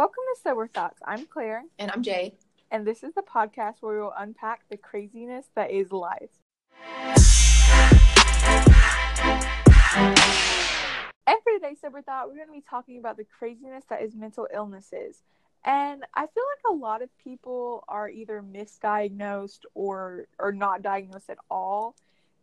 [0.00, 0.98] Welcome to Sober Thoughts.
[1.04, 2.32] I'm Claire, And I'm Jay.
[2.70, 6.30] and this is the podcast where we will unpack the craziness that is life.
[11.26, 14.14] And for today's Sober Thought, we're going to be talking about the craziness that is
[14.16, 15.20] mental illnesses.
[15.66, 21.28] And I feel like a lot of people are either misdiagnosed or or not diagnosed
[21.28, 21.94] at all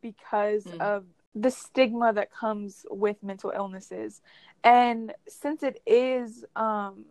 [0.03, 0.79] because Mm.
[0.79, 4.21] of the stigma that comes with mental illnesses.
[4.63, 7.05] And since it is um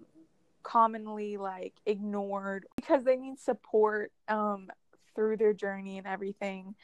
[0.66, 4.68] commonly like ignored because they need support um
[5.14, 6.74] through their journey and everything.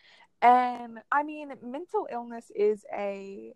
[0.41, 3.53] And I mean, mental illness is a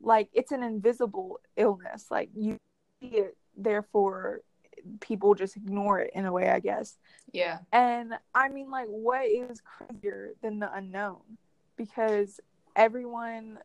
[0.00, 2.06] like it's an invisible illness.
[2.10, 2.58] Like you
[3.00, 4.40] see it, therefore
[5.00, 6.96] people just ignore it in a way, I guess.
[7.32, 7.58] Yeah.
[7.72, 11.20] And I mean, like, what is crazier than the unknown?
[11.76, 12.40] Because
[12.74, 13.58] everyone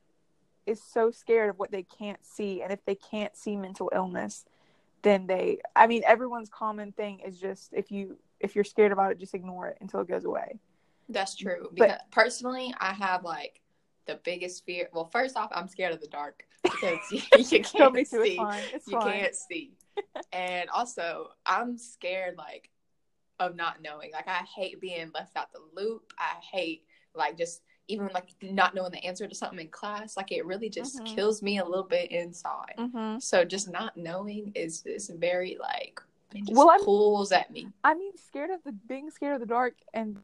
[0.65, 2.61] is so scared of what they can't see.
[2.61, 4.45] And if they can't see mental illness,
[5.07, 9.11] then they, I mean, everyone's common thing is just if you, if you're scared about
[9.11, 10.59] it, just ignore it until it goes away.
[11.09, 11.63] That's true.
[11.63, 13.61] But- Because personally, I have like
[14.05, 14.89] the biggest fear.
[14.93, 18.35] Well, first off, I'm scared of the dark because you, you can't to, it's see.
[18.37, 18.63] fine.
[18.73, 19.11] It's You fine.
[19.19, 19.73] can't see.
[20.33, 22.69] and also, I'm scared like
[23.39, 24.11] of not knowing.
[24.11, 26.13] Like I hate being left out the loop.
[26.19, 26.83] I hate
[27.15, 30.17] like just even like not knowing the answer to something in class.
[30.17, 31.15] Like it really just Mhm.
[31.15, 32.73] kills me a little bit inside.
[32.77, 36.01] hmm So just not knowing is is very like
[36.35, 37.69] it just Well, I'm- pulls at me.
[37.83, 40.23] I mean, scared of the being scared of the dark and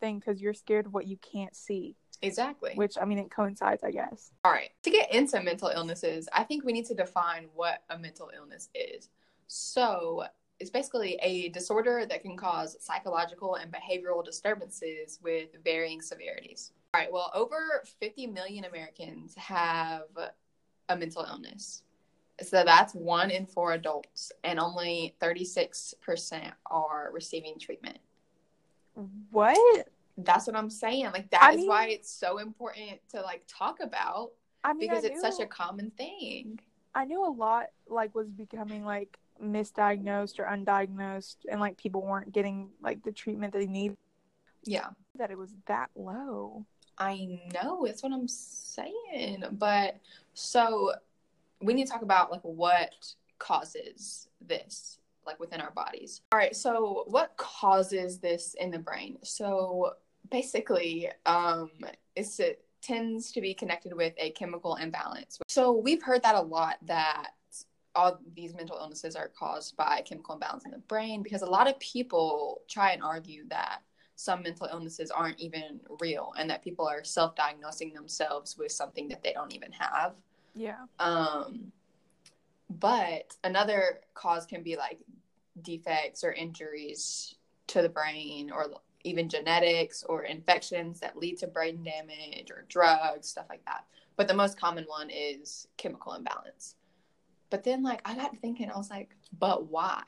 [0.00, 2.74] thing because you're scared of what you can't see, Exactly.
[2.74, 4.32] which I mean, it coincides, I guess.
[4.44, 4.70] All right.
[4.82, 8.68] To get into mental illnesses, I think we need to define what a mental illness
[8.74, 9.08] is.
[9.46, 10.26] So,
[10.62, 16.70] it's basically a disorder that can cause psychological and behavioral disturbances with varying severities.
[16.94, 17.12] All right.
[17.12, 20.04] Well, over 50 million Americans have
[20.88, 21.82] a mental illness.
[22.40, 27.98] So that's one in four adults, and only 36% are receiving treatment.
[29.32, 29.88] What?
[30.16, 31.06] That's what I'm saying.
[31.06, 34.30] Like, I that is why it's so important to like talk about
[34.62, 36.60] I mean, because I it's knew, such a common thing.
[36.94, 42.32] I knew a lot like was becoming like misdiagnosed or undiagnosed, and like people weren't
[42.32, 43.96] getting like the treatment they need.
[44.64, 46.64] Yeah, That it was that low.
[46.98, 47.84] I know.
[47.84, 49.44] That's what I'm saying.
[49.52, 49.96] But
[50.34, 50.92] so
[51.60, 52.92] we need to talk about like what
[53.38, 56.20] causes this like within our bodies.
[56.32, 59.18] All right, so what causes this in the brain?
[59.22, 59.94] So
[60.30, 61.70] basically, um
[62.14, 65.38] it's it tends to be connected with a chemical imbalance.
[65.48, 67.30] So we've heard that a lot that
[67.94, 71.68] all these mental illnesses are caused by chemical imbalance in the brain because a lot
[71.68, 73.80] of people try and argue that
[74.16, 79.22] some mental illnesses aren't even real and that people are self-diagnosing themselves with something that
[79.22, 80.14] they don't even have.
[80.54, 80.84] Yeah.
[80.98, 81.72] um,
[82.78, 84.98] but another cause can be like
[85.60, 87.34] defects or injuries
[87.66, 88.70] to the brain or
[89.04, 93.84] even genetics or infections that lead to brain damage or drugs stuff like that.
[94.16, 96.76] But the most common one is chemical imbalance
[97.52, 100.02] but then like i got thinking i was like but why?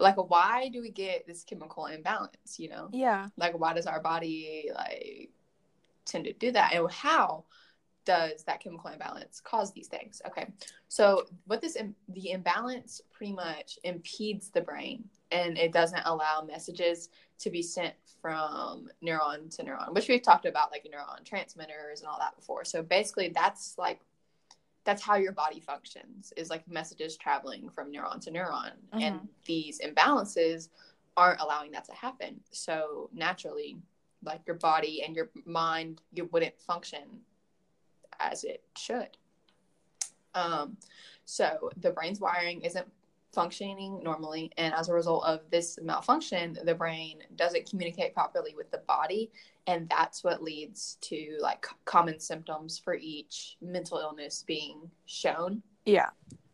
[0.00, 2.88] Like why do we get this chemical imbalance you know?
[2.92, 3.28] Yeah.
[3.36, 5.30] like why does our body like
[6.04, 6.74] tend to do that?
[6.74, 7.44] And how
[8.04, 10.20] does that chemical imbalance cause these things?
[10.26, 10.46] Okay.
[10.88, 16.42] So what this Im- the imbalance pretty much impedes the brain and it doesn't allow
[16.46, 17.08] messages
[17.38, 22.08] to be sent from neuron to neuron which we've talked about like neuron transmitters and
[22.08, 22.64] all that before.
[22.64, 24.00] So basically that's like
[24.84, 28.72] that's how your body functions is like messages traveling from neuron to neuron.
[28.92, 29.28] And Mhm.
[29.44, 30.68] these imbalances
[31.16, 32.42] aren't allowing that to happen.
[32.50, 33.78] So naturally
[34.22, 37.24] like your body and your mind you wouldn't function
[38.18, 39.16] as it should.
[40.34, 40.76] Um
[41.24, 42.90] so the brain's wiring isn't
[43.34, 48.70] functioning normally and as a result of this malfunction the brain doesn't communicate properly with
[48.70, 49.30] the body
[49.66, 56.10] and that's what leads to like common symptoms for each mental illness being shown Yeah.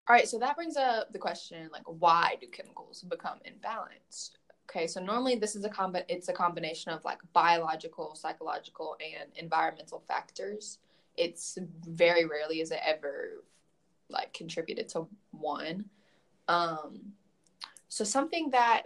[0.08, 4.30] all right, so that brings up the question like why do chemicals become imbalanced?
[4.68, 9.28] Okay, so normally this is a combi- it's a combination of like biological, psychological and
[9.34, 10.78] environmental factors.
[11.16, 13.42] It's very rarely is it ever
[14.08, 15.86] like contributed to one.
[16.50, 17.12] Um
[17.88, 18.82] so something that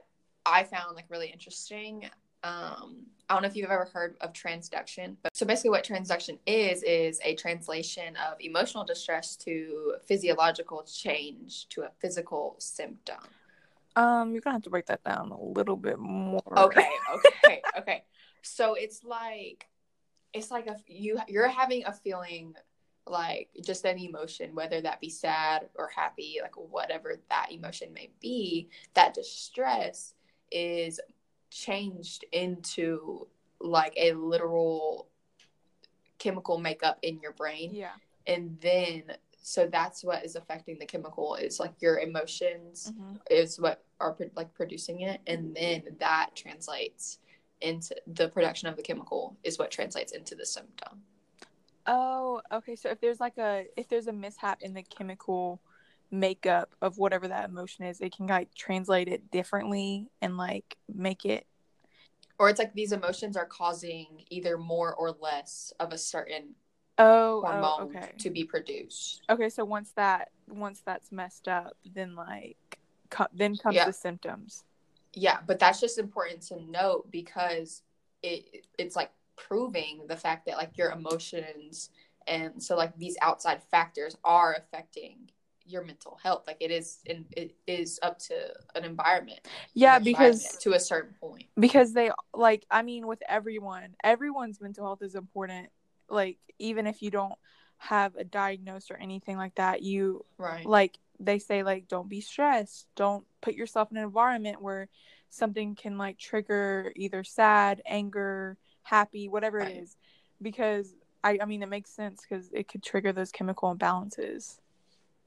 [0.46, 2.08] I found like really interesting
[2.42, 6.38] um I don't know if you've ever heard of transduction, but so basically what transduction
[6.46, 13.16] is is a translation of emotional distress to physiological change to a physical symptom.
[13.96, 16.42] Um, you're gonna have to break that down a little bit more.
[16.56, 16.88] Okay,
[17.44, 18.04] okay, okay.
[18.42, 19.66] So it's like
[20.32, 22.54] it's like a you you're having a feeling
[23.06, 28.10] like just any emotion, whether that be sad or happy, like whatever that emotion may
[28.20, 30.14] be, that distress
[30.50, 31.00] is
[31.50, 33.26] changed into
[33.60, 35.08] like a literal
[36.18, 37.74] chemical makeup in your brain.
[37.74, 37.92] Yeah.
[38.26, 39.04] And then
[39.46, 43.20] so that's what is affecting the chemical is like your emotions Mhm.
[43.30, 47.18] is what are pro- like producing it and then that translates
[47.60, 51.04] into the production of the chemical is what translates into the symptom.
[51.86, 52.76] Oh, okay.
[52.76, 55.60] So if there's like a if there's a mishap in the chemical
[56.10, 61.24] makeup of whatever that emotion is, it can like translate it differently and like make
[61.24, 61.46] it
[62.38, 66.54] Or it's like these emotions are causing either more or less of a certain
[66.98, 68.12] oh, oh okay.
[68.18, 69.22] to be produced.
[69.30, 72.78] Okay, so once that once that's messed up, then like
[73.10, 73.84] co- then comes Yeah.
[73.84, 74.64] the symptoms.
[75.12, 77.82] Yeah, but that's just important to note because
[78.22, 81.90] it it's like proving the fact that like your emotions
[82.26, 85.30] and so like these outside factors are affecting
[85.66, 86.44] your mental health.
[86.46, 88.34] Like it is and it is up to
[88.74, 89.40] an environment.
[89.74, 91.44] Yeah, an because environment to a certain point.
[91.58, 95.68] because they like I mean with everyone, everyone's mental health is important.
[96.08, 97.34] Like even if you don't
[97.78, 100.66] have a diagnosis or anything like that, you Right.
[100.66, 104.88] like they say like don't be stressed don't put yourself in an environment where
[105.30, 109.76] something can like trigger either sad anger happy whatever Right.
[109.76, 109.96] it is
[110.40, 114.58] because I, I mean it makes sense because it could trigger those chemical imbalances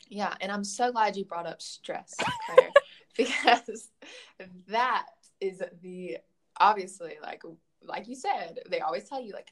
[0.09, 2.15] Yeah, and I'm so glad you brought up stress,
[2.45, 2.71] Claire,
[3.17, 3.89] because
[4.69, 5.05] that
[5.41, 6.17] is the
[6.59, 7.41] obviously like
[7.83, 9.51] like you said, they always tell you like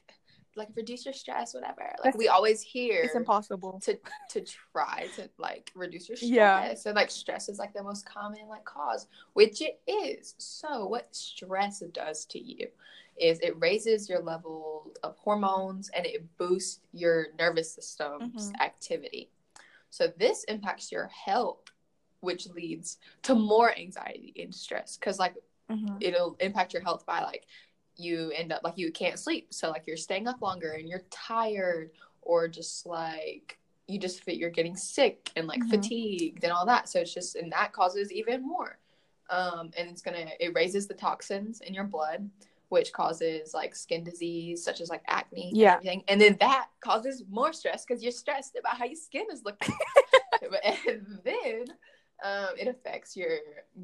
[0.56, 1.82] like reduce your stress, whatever.
[1.82, 3.98] Like That's- we always hear it's impossible to
[4.30, 4.40] to
[4.72, 6.30] try to like reduce your stress.
[6.30, 6.74] Yeah.
[6.74, 10.34] So like stress is like the most common like cause, which it is.
[10.38, 12.68] So what stress does to you
[13.18, 18.60] is it raises your level of hormones and it boosts your nervous system's Mhm.
[18.60, 19.30] activity.
[19.90, 21.70] So this impacts your health,
[22.20, 25.34] which leads to more anxiety and stress because like
[25.70, 25.96] Mhm.
[26.00, 27.46] it'll impact your health by like
[27.96, 31.04] you end up like you can't sleep so like you're staying up longer and you're
[31.10, 31.90] tired
[32.20, 35.70] or just like you just feel you're getting sick and like Mhm.
[35.70, 38.78] fatigued and all that so it's just and that causes even more
[39.30, 42.28] um and it's gonna it raises the toxins in your blood
[42.68, 45.74] which causes like skin disease such as like acne and Yeah.
[45.74, 46.02] everything.
[46.08, 49.74] And then that causes more stress because you're stressed about how your skin is looking.
[50.64, 51.64] And then
[52.24, 53.38] um, it affects your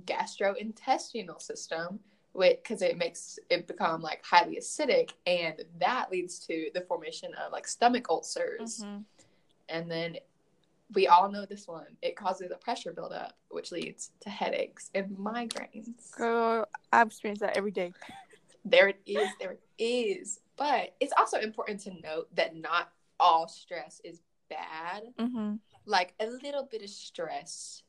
[0.05, 2.00] gastrointestinal system
[2.38, 7.52] because it makes it become like highly acidic and that leads to the formation of
[7.52, 8.84] like stomach ulcers.
[8.84, 9.05] Mhm.
[9.69, 10.17] and then
[10.94, 11.96] we all know this one.
[12.02, 16.11] It causes a pressure buildup which leads to headaches and migraines.
[16.17, 17.93] Girl, I experience that every day
[18.64, 20.41] there it is there it is.
[20.56, 25.05] But it's also important to note that not all stress is bad.
[25.19, 25.55] Mm-hmm.
[25.87, 27.82] like a little bit of stress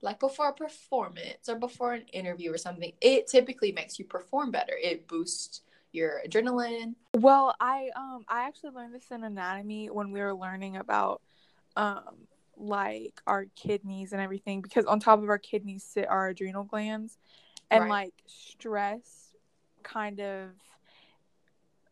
[0.00, 4.50] like before a performance or before an interview or something it typically makes you perform
[4.50, 4.74] better.
[4.80, 5.62] It boosts
[5.92, 6.94] your adrenaline.
[7.14, 11.22] Well, I um I actually learned this in anatomy when we were learning about
[11.76, 16.64] um like our kidneys and everything because on top of our kidneys sit our adrenal
[16.64, 17.18] glands.
[17.70, 17.90] And Right.
[17.90, 19.23] like stress
[19.84, 20.50] kind of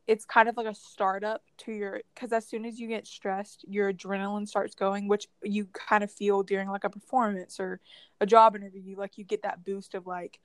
[0.07, 3.65] it's kind of like a startup to your because as soon as you get stressed
[3.69, 7.81] your adrenaline starts going which you kind of feel during like a performance or
[8.21, 8.97] a job interview.
[8.97, 10.41] Like you get that boost of like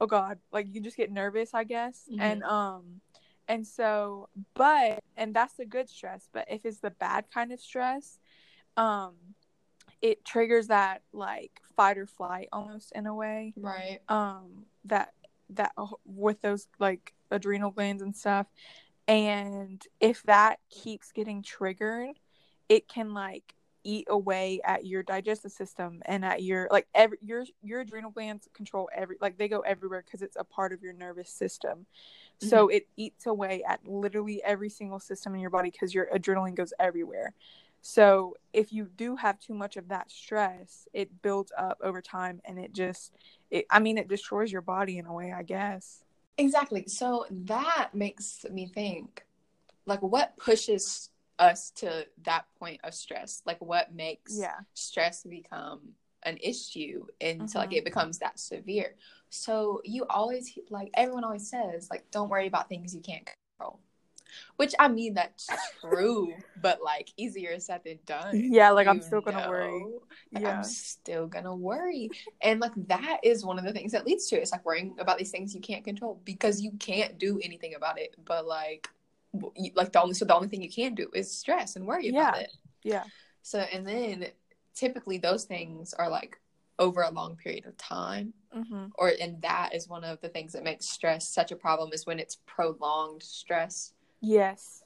[0.00, 2.08] oh god like you just get nervous i guess.
[2.10, 2.20] Mhm.
[2.20, 3.00] and um
[3.48, 7.60] and so but and that's the good stress but if it's the bad kind of
[7.60, 8.18] stress
[8.76, 9.14] um
[10.00, 14.00] it triggers that like fight or flight almost in a way right.
[14.08, 15.12] um that
[15.56, 18.46] that uh, with those like adrenal glands and stuff.
[19.08, 22.18] And if that keeps getting triggered
[22.72, 23.54] it can like
[23.84, 28.48] eat away at your digestive system and at your like every your your adrenal glands
[28.54, 31.80] control every like they go everywhere because it's a part of your nervous system.
[32.40, 32.48] Mm-hmm.
[32.48, 36.54] So it eats away at literally every single system in your body because your adrenaline
[36.54, 37.34] goes everywhere
[37.82, 42.40] so if you do have too much of that stress it builds up over time
[42.46, 43.12] and it just
[43.50, 46.02] it, i mean it destroys your body in a way i guess.
[46.38, 46.84] Exactly.
[46.88, 49.24] So that makes me think
[49.86, 53.42] like what pushes us to that point of stress?
[53.46, 54.60] Like what makes yeah.
[54.74, 57.78] stress become an issue until like Mhm.
[57.78, 58.96] it becomes that severe?
[59.30, 63.80] So you always like everyone always says like don't worry about things you can't control
[64.56, 65.48] which i mean that's
[65.80, 70.02] true but like easier said than done yeah like i'm still gonna worry know?
[70.32, 72.10] Like, yeah I'm still gonna worry.
[72.40, 74.42] And like that is one of the things that leads to it.
[74.42, 77.98] It's like worrying about these things you can't control because you can't do anything about
[77.98, 78.14] it.
[78.24, 78.88] But like,
[79.74, 82.38] like the only so the only thing you can do is stress and worry about
[82.40, 82.52] it.
[82.82, 83.04] Yeah.
[83.42, 84.26] So, and then
[84.74, 86.38] typically those things are like
[86.78, 88.32] over a long period of time.
[88.56, 88.86] Mm-hmm.
[88.96, 92.06] Or, and that is one of the things that makes stress such a problem is
[92.06, 93.92] when it's prolonged stress.
[94.22, 94.82] Yes.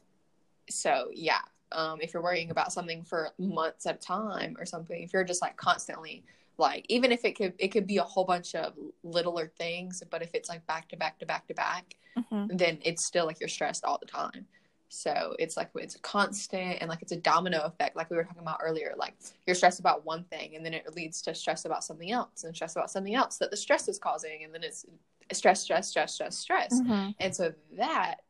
[0.69, 1.41] So, yeah.
[1.73, 5.25] Um, if you're worrying about something for months at a time or something, if you're
[5.25, 6.25] just like constantly
[6.59, 8.73] like even if it could it could be a whole bunch of
[9.05, 12.57] littler things but if it's like back to back to back to back Mm-hmm.
[12.57, 14.47] then it's still like you're stressed all the time
[14.89, 18.25] so it's like it's a constant and like it's a domino effect like we were
[18.25, 19.15] talking about earlier like
[19.47, 22.57] you're stressed about one thing and then it leads to stress about something else and
[22.57, 24.87] stress about something else that the stress is causing and then it's
[25.31, 27.11] stress stress stress stress stress Mm-hmm.
[27.21, 28.23] and so that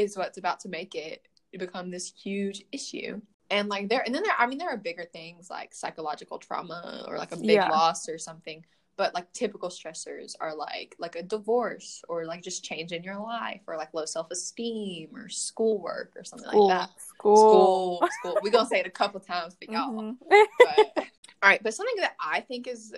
[0.00, 1.26] is what's about to make it
[1.58, 3.20] become this huge issue.
[3.50, 7.04] And like there, and then there, I mean, there are bigger things like psychological trauma
[7.08, 7.68] or like a big Yeah.
[7.68, 8.64] loss or something.
[8.96, 13.18] But like typical stressors are like like a divorce or like just change in your
[13.18, 16.68] life or like low self esteem or schoolwork or something School.
[16.68, 17.00] like that.
[17.00, 17.36] School.
[17.36, 18.38] School, school.
[18.42, 19.90] We're gonna say it a couple times, but y'all.
[19.90, 20.16] Mhm.
[20.58, 20.92] But,
[21.42, 22.94] all right, but something that I think is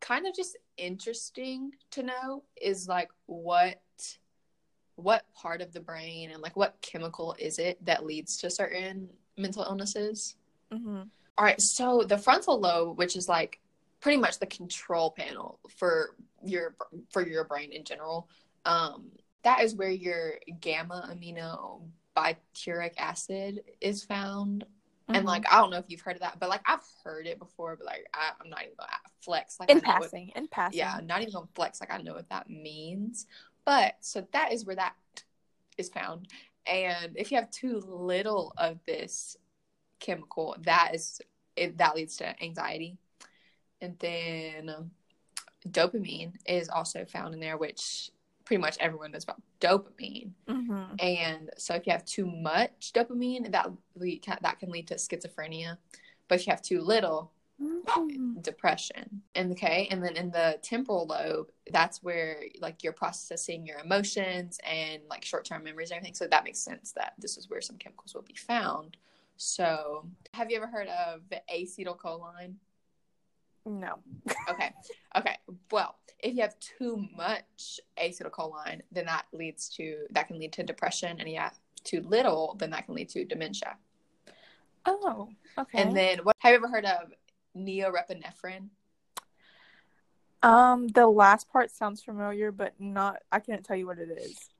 [0.00, 3.80] kind of just interesting to know is like what
[5.02, 9.08] what part of the brain and like what chemical is it that leads to certain
[9.36, 10.36] mental illnesses?
[10.72, 11.08] Mhm.
[11.38, 13.60] All right, so the frontal lobe, which is like
[14.00, 16.74] pretty much the control panel for your
[17.10, 18.28] for your brain in general,
[18.64, 19.10] um,
[19.42, 21.82] that is where your gamma amino
[22.16, 24.64] butyric acid is found.
[25.08, 25.28] And Mhm.
[25.28, 27.76] like I don't know if you've heard of that, but like I've heard it before,
[27.76, 29.58] but like I, I'm not even gonna flex.
[29.58, 30.78] Like in know what- passing, in passing.
[30.78, 31.80] yeah, not even gonna flex.
[31.80, 33.26] Like I know what that means.
[33.64, 34.94] But so that is where that
[35.78, 36.28] is found.
[36.66, 39.36] And if you have too little of this
[39.98, 41.20] chemical, that is
[41.56, 42.96] it that leads to anxiety.
[43.80, 44.90] And then um,
[45.68, 48.10] dopamine is also found in there, which
[48.44, 50.30] pretty much everyone knows about dopamine.
[50.48, 51.02] Mhm.
[51.02, 55.78] And so if you have too much dopamine, that lead, that can lead to schizophrenia.
[56.28, 58.42] But if you have too little, Mhm.
[58.42, 63.78] depression and okay and then in the temporal lobe that's where like you're processing your
[63.78, 67.60] emotions and like short-term memories and everything so that makes sense that this is where
[67.60, 68.96] some chemicals will be found
[69.36, 72.54] so have you ever heard of acetylcholine
[73.64, 73.98] No.
[74.48, 74.72] okay
[75.16, 75.36] okay
[75.70, 80.62] well if you have too much acetylcholine then that leads to that can lead to
[80.62, 83.76] depression and if you have too little then that can lead to dementia
[84.84, 85.28] Oh.
[85.56, 85.80] Okay.
[85.80, 87.12] and then what have you ever heard of
[87.56, 88.68] norepinephrine
[90.42, 93.22] um, the last part sounds familiar, but not.
[93.30, 94.50] I can't tell you what it is.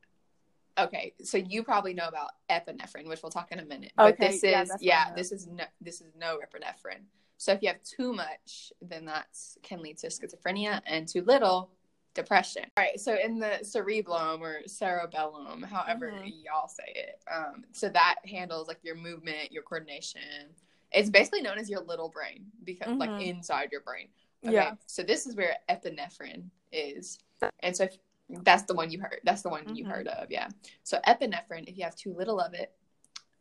[0.78, 3.92] Okay, so you probably know about epinephrine, which we'll talk in a minute.
[3.96, 7.02] But Okay, this yeah, is yeah, this is no this is no epinephrine.
[7.36, 9.26] So if you have too much, then that
[9.62, 11.70] can lead to schizophrenia, and too little,
[12.14, 12.64] depression.
[12.76, 16.44] All right, so in the cerebellum or cerebellum, however Mhm.
[16.44, 20.54] y'all say it, um, so that handles like your movement, your coordination.
[20.94, 23.20] It's basically known as your little brain because like Mhm.
[23.20, 24.08] inside your brain.
[24.44, 24.74] Okay, Yeah.
[24.86, 27.18] so this is where epinephrine is,
[27.60, 27.98] and so if,
[28.42, 29.20] that's the one you heard.
[29.24, 29.90] That's the one you Mhm.
[29.90, 30.48] heard of, yeah.
[30.82, 32.74] So epinephrine, if you have too little of it,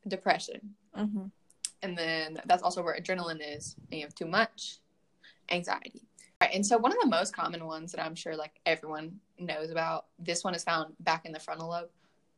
[0.08, 1.28] depression, Mm-hmm.
[1.82, 4.80] and then that's also where adrenaline is, and you have too much,
[5.50, 6.08] anxiety.
[6.40, 9.70] Right, and so one of the most common ones that I'm sure like everyone knows
[9.70, 11.90] about, this one is found back in the frontal lobe,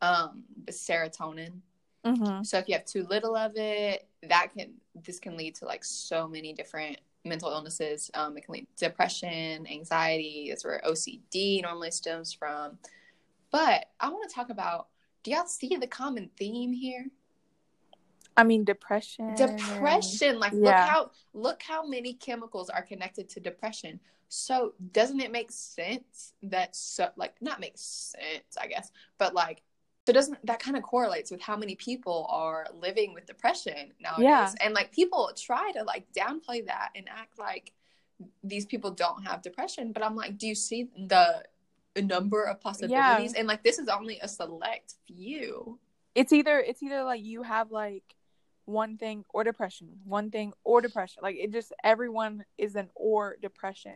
[0.01, 1.62] um, serotonin.
[2.05, 2.43] Mm-hmm.
[2.43, 5.83] So if you have too little of it, that can this can lead to like
[5.83, 8.12] so many different mental illnesses.
[8.13, 10.48] Um, it can lead to depression, anxiety.
[10.50, 12.77] That's where OCD normally stems from.
[13.51, 14.88] But I want to talk about.
[15.24, 17.05] Do y'all see the common theme here?
[18.36, 19.36] I mean, depression.
[19.36, 20.39] Depression.
[20.39, 24.00] Like look how look how many chemicals are connected to depression.
[24.27, 29.62] So doesn't it make sense that so like not make sense, I guess, but like
[30.05, 34.24] so doesn't that kind of correlates with how many people are living with depression nowadays?
[34.24, 34.51] Yeah.
[34.62, 37.72] And like people try to like downplay that and act like
[38.43, 41.43] these people don't have depression, but I'm like, do you see the
[42.01, 43.33] number of possibilities?
[43.33, 45.79] And like this is only a select few.
[46.15, 48.03] It's either it's either like you have like
[48.65, 51.22] one thing or depression, one thing or depression.
[51.24, 53.95] Like it just everyone is an or depression.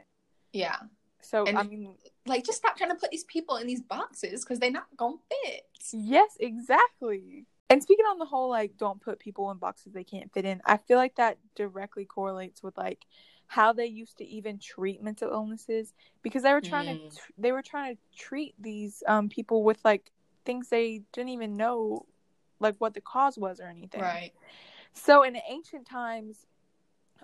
[0.54, 0.78] Yeah.
[1.22, 4.44] So And- I mean, Like just stop trying to put these people in these boxes
[4.44, 5.68] because they're not gonna fit.
[5.92, 7.46] yes, exactly.
[7.70, 10.62] And speaking on the whole, like don't put people in boxes they can't fit in.
[10.66, 13.06] I feel like that directly correlates with like
[13.48, 17.16] how they used to even treat mental illnesses because they were trying Mm.
[17.16, 20.12] to they were trying to treat these um people with like
[20.46, 22.06] things they didn't even know
[22.60, 24.02] like what the cause was or anything.
[24.02, 24.34] Right.
[24.94, 26.46] So in ancient times,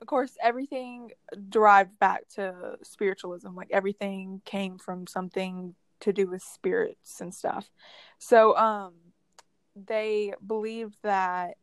[0.04, 1.12] of course, everything
[1.48, 3.56] derived back to spiritualism.
[3.56, 7.72] Like everything came from something to do with spirits and stuff.
[8.18, 8.96] So um
[9.78, 11.56] they believed that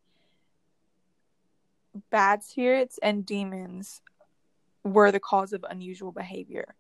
[2.09, 4.00] bad spirits and demons
[4.85, 6.75] were the cause of unusual behavior.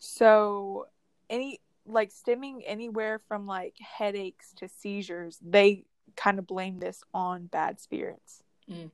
[0.00, 0.88] So
[1.30, 5.84] any like stemming anywhere from like headaches to seizures, they
[6.16, 8.42] kind of blame this on bad spirits.
[8.68, 8.90] Mm.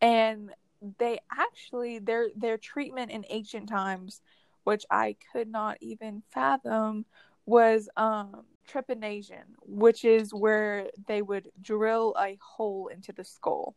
[0.00, 0.50] And
[0.98, 4.20] they actually their their treatment in ancient times,
[4.64, 7.04] which I could not even fathom,
[7.46, 13.74] was um trepanation, which is where they would drill a hole into the skull.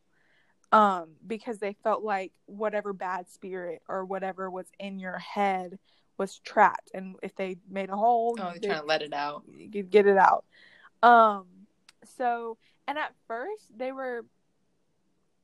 [0.71, 5.77] Um, because they felt like whatever bad spirit or whatever was in your head
[6.17, 9.13] was trapped, and if they made a hole, Oh, they- they're trying to let it
[9.13, 9.43] out.
[9.47, 10.45] you could get it out.
[11.03, 11.47] Um,
[12.05, 12.57] so
[12.87, 14.25] and at first they were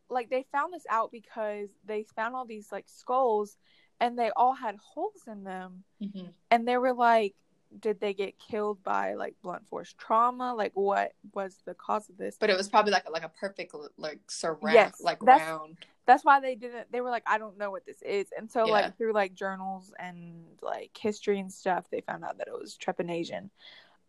[0.09, 3.57] like they found this out because they found all these like skulls
[3.99, 5.83] and they all had holes in them.
[6.01, 7.35] Hmm and they were like
[7.79, 10.55] did they get killed by like blunt force trauma?
[10.55, 12.35] Like what was the cause of this?
[12.39, 15.77] But it was probably like a, like a perfect like surround, Yes, like that's- round.
[16.07, 18.27] that's why they didn't they were like i don't know what this is.
[18.35, 18.71] And so Yeah.
[18.71, 22.75] like through like journals and like history and stuff they found out that it was
[22.75, 23.51] trepanation.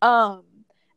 [0.00, 0.44] Um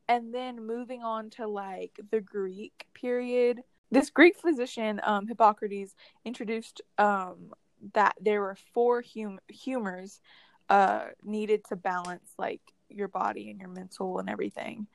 [0.08, 3.62] and then moving on to like the greek period
[3.92, 7.52] this greek physician um hippocrates introduced um
[7.94, 10.22] that there were four hum- humors
[10.70, 14.88] uh needed to balance like your body and your mental and everything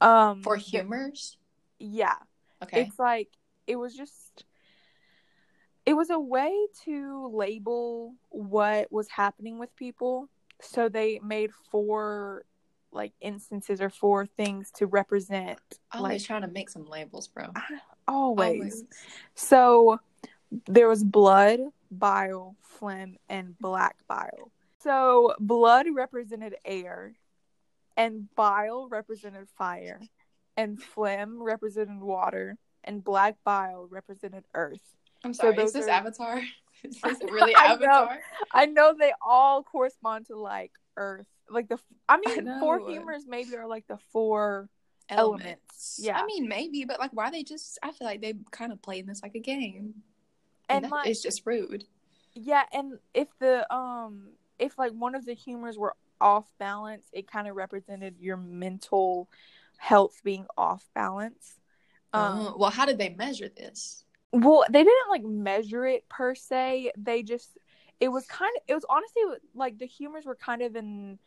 [0.00, 1.38] um For humors.
[1.78, 2.16] yeah
[2.62, 2.82] Okay.
[2.82, 3.28] it's like
[3.66, 4.44] it was just
[5.84, 6.52] it was a way
[6.84, 10.28] to label what was happening with people
[10.60, 12.44] so they made four
[12.96, 15.58] like instances or four things to represent
[15.92, 17.52] Always like trying to make some labels, bro.
[18.08, 18.84] always.
[19.34, 19.98] so
[20.66, 21.60] there was blood
[21.90, 24.50] bile phlegm and black bile
[24.80, 27.14] so blood represented air
[27.96, 30.00] and bile represented fire
[30.56, 34.80] and phlegm represented water and black bile represented earth
[35.24, 35.56] I'm sorry.
[35.56, 36.40] those is this are- Avatar?
[36.84, 37.86] Is this really I know.
[37.86, 38.18] Avatar?
[38.52, 41.78] I know they all correspond to like Earth, like the.
[42.08, 44.68] I mean, I four humors maybe are like the four.
[45.08, 45.98] Elements.
[45.98, 46.18] Elements, yeah.
[46.18, 47.78] I mean, maybe, but like, why they just?
[47.82, 49.94] I feel like they kind of playing this like a game,
[50.68, 51.84] And that like, it's just rude.
[52.34, 57.30] yeah, and if the um, if like one of the humors were off balance, it
[57.30, 59.28] kind of represented your mental
[59.76, 61.58] health being off balance.
[62.12, 64.04] Um, Oh, well, how did they measure this?
[64.32, 66.92] well, they didn't like measure it per se.
[66.96, 67.56] They just,
[68.00, 69.22] it was kind of, it was honestly
[69.54, 71.18] like the humors were kind of in,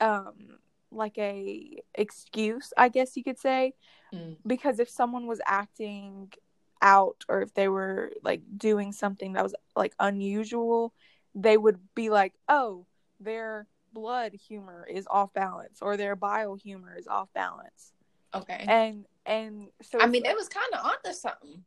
[0.00, 0.58] um,
[0.90, 3.74] like a excuse, I guess you could say.
[4.12, 4.36] Mm.
[4.46, 6.32] because if someone was acting
[6.80, 10.92] out or if they were like doing something that was like unusual
[11.34, 12.86] they would be like oh
[13.18, 17.92] their blood humor is off balance or their bile humor is off balance
[18.34, 18.64] Okay.
[18.68, 21.64] and and so I mean, like- it was kind of onto something.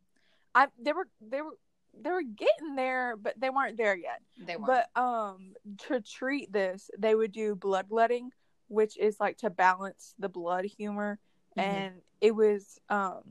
[0.56, 1.58] I they were they were
[2.04, 4.84] they were getting there but they weren't there yet They weren't.
[4.96, 5.54] but um
[5.88, 8.32] to treat this they would do bloodletting
[8.68, 11.20] which is like to balance the blood humor
[11.58, 11.62] Mhm.
[11.64, 13.24] and it was um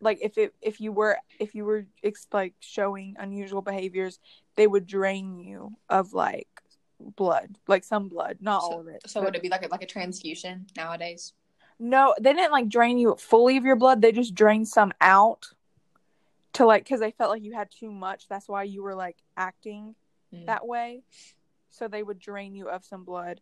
[0.00, 4.18] like if it if you were if you were ex- like showing unusual behaviors
[4.56, 6.48] they would drain you of like
[7.16, 9.68] blood like some blood not all of it so but- would it be like a,
[9.68, 11.32] like a transfusion nowadays?
[11.78, 15.46] no they didn't like drain you fully of your blood they just drained some out
[16.54, 19.16] to like because they felt like you had too much that's why you were like
[19.36, 19.94] acting
[20.32, 20.46] Mm.
[20.46, 21.02] that way
[21.70, 23.40] so they would drain you of some blood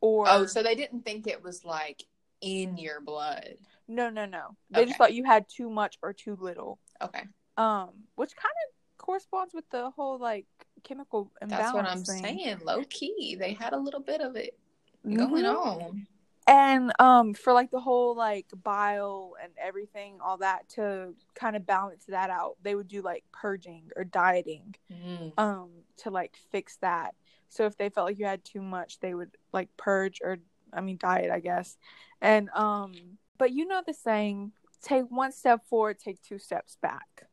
[0.00, 2.02] or Oh, so they didn't think it was like
[2.40, 3.56] in your blood.
[3.86, 4.86] no no no they Okay.
[4.88, 7.24] just thought you had too much or too little Okay,
[7.58, 10.46] um which kind of corresponds with the whole like
[10.82, 12.38] chemical imbalance that's what I'm thing.
[12.38, 12.58] saying.
[12.64, 14.58] Low key, they had a little bit of it
[15.04, 15.56] going Mhm.
[15.56, 16.06] on.
[16.50, 21.64] And um for like the whole like bile and everything all that to kind of
[21.64, 25.32] balance that out they would do like purging or dieting Mm.
[25.38, 27.14] um to like fix that
[27.48, 30.38] so if they felt like you had too much they would like purge or
[30.72, 31.78] i mean diet i guess
[32.20, 32.92] and um
[33.38, 34.50] but you know the saying
[34.82, 37.26] take one step forward take two steps back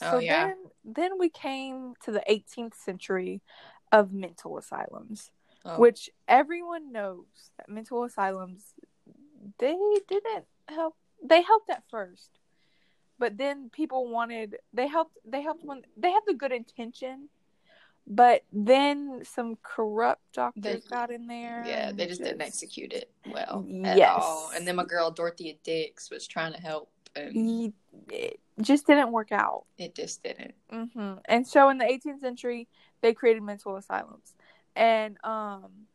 [0.00, 0.46] Oh, yeah.
[0.46, 3.42] then then we came to the 18th century
[3.90, 5.32] of mental asylums
[5.68, 5.78] Oh.
[5.78, 7.26] which everyone knows
[7.58, 8.72] that mental asylums
[9.58, 9.76] they
[10.08, 12.30] didn't help they helped at first
[13.18, 17.28] but then people wanted they helped they helped when they had the good intention
[18.06, 23.10] but then some corrupt doctors They- got in there yeah, they just didn't execute it
[23.26, 24.14] well at Yes.
[24.22, 24.50] all.
[24.54, 27.74] And then my girl Dorothea Dix was trying to help, and
[28.08, 30.54] it just didn't work out it just didn't.
[30.70, 32.68] hmm And so in the 18th century,
[33.02, 34.34] they created mental asylums,
[34.78, 35.88] and um,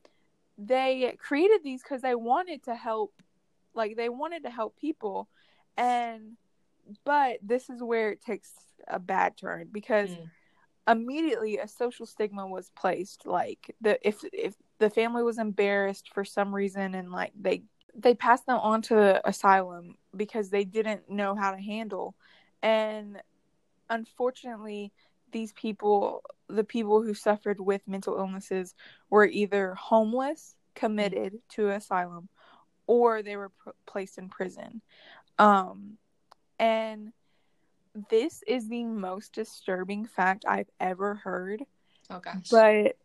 [0.57, 3.13] they created these because they wanted to help,
[3.75, 5.29] like they wanted to help people,
[5.77, 6.37] and
[7.05, 8.53] but this is where it takes
[8.87, 10.31] a bad turn because Mm.
[10.87, 16.25] immediately a social stigma was placed like the if if the family was embarrassed for
[16.25, 17.63] some reason and like they
[17.95, 22.15] they passed them on to the asylum because they didn't know how to handle
[22.61, 23.21] and
[23.89, 24.91] unfortunately
[25.31, 28.75] these people the people who suffered with mental illnesses
[29.09, 32.29] were either homeless committed to asylum
[32.87, 34.81] or they were pr- placed in prison
[35.39, 35.97] um
[36.59, 37.11] and
[38.09, 41.63] this is the most disturbing fact I've ever heard.
[42.09, 42.49] Oh gosh.
[42.49, 42.97] But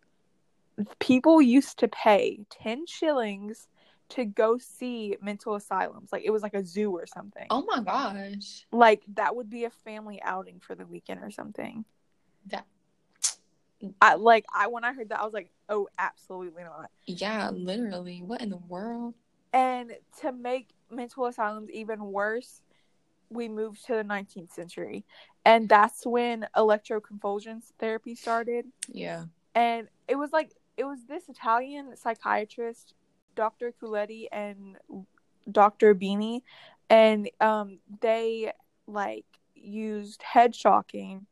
[0.98, 3.68] people used to pay 10 shillings
[4.10, 6.10] to go see mental asylums.
[6.12, 7.46] Like it was like a zoo or something.
[7.50, 8.66] oh my gosh.
[8.72, 11.84] Like that would be a family outing for the weekend or something.
[12.46, 12.66] That
[14.00, 18.22] I like I when I heard that I was like, "Oh, absolutely not." yeah, literally.
[18.22, 19.14] What in the world?
[19.52, 22.60] And to make mental asylums even worse,
[23.30, 25.04] we moved to the 19th century.
[25.44, 28.66] And that's when electroconvulsions therapy started.
[28.92, 29.24] Yeah.
[29.54, 32.94] And it was like, it was this Italian psychiatrist,
[33.34, 33.72] Dr.
[33.72, 34.76] Cerletti and
[35.50, 35.94] Dr.
[35.94, 36.42] Bini.
[36.90, 38.52] And um, they
[38.86, 41.26] like used head shocking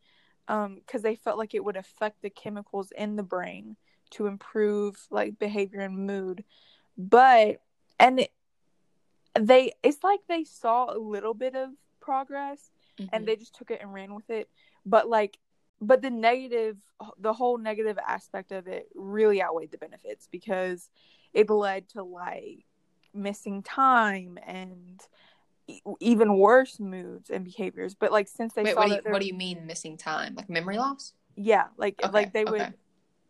[0.46, 3.76] because they felt like it would affect the chemicals in the brain
[4.10, 6.44] to improve like behavior and mood.
[6.96, 7.60] But,
[7.98, 8.32] and it,
[9.38, 13.08] they, it's like they saw a little bit of progress Mhm.
[13.12, 14.48] and they just took it and ran with it
[14.86, 15.38] but like
[15.80, 16.78] but the negative
[17.18, 20.88] the whole negative aspect of it really outweighed the benefits because
[21.34, 22.64] it led to like
[23.12, 25.02] missing time and
[26.00, 29.20] even worse moods and behaviors but like since they Wait, saw what do, you, what
[29.20, 30.34] do you mean missing time?
[30.34, 31.12] Like memory loss?
[31.36, 32.74] yeah like Okay, like they would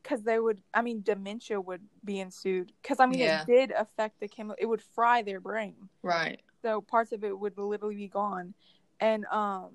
[0.02, 3.42] because they would i mean dementia would be ensued because i mean Yeah.
[3.42, 6.40] it did affect the chemical it would fry their brain Right.
[6.62, 8.54] so parts of it would literally be gone
[9.00, 9.70] and um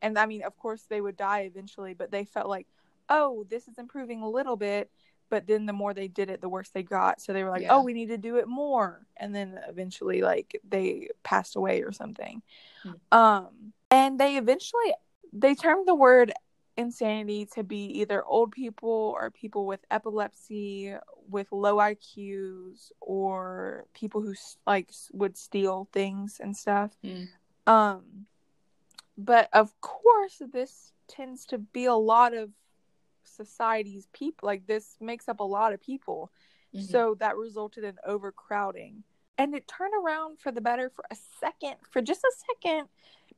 [0.00, 2.66] and i mean of course they would die eventually but they felt like
[3.08, 4.90] oh this is improving a little bit
[5.28, 7.62] but then the more they did it the worse they got so they were like
[7.62, 7.74] Yeah.
[7.74, 11.92] oh we need to do it more and then eventually like they passed away or
[11.92, 12.42] something
[12.82, 12.92] Hmm.
[13.12, 14.92] um and they eventually
[15.32, 16.32] they termed the word
[16.76, 20.94] insanity to be either old people or people with epilepsy
[21.28, 24.34] with low IQs or people who
[24.66, 26.92] like would steal things and stuff.
[27.02, 27.28] Mm.
[27.66, 28.26] Um
[29.18, 32.50] but of course this tends to be a lot of
[33.36, 36.30] society's people like this makes up a lot of people.
[36.74, 36.82] Mhm.
[36.90, 39.04] So that resulted in overcrowding.
[39.38, 42.88] And it turned around for the better for a second, for just a second,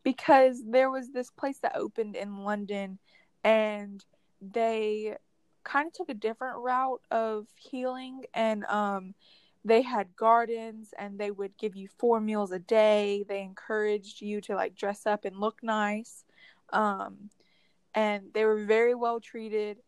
[0.04, 2.98] because there was this place that opened in London
[3.44, 4.04] and
[4.40, 5.16] they
[5.64, 9.14] kind of took a different route of healing and um
[9.64, 13.24] they had gardens and they would give you four meals a day.
[13.28, 16.24] They encouraged you to like dress up and look nice.
[16.72, 17.30] Um
[17.94, 19.78] and they were very well treated